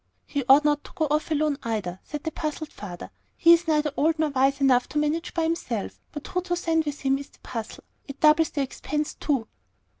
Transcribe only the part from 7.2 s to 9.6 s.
the puzzle. It doubles the expense, too."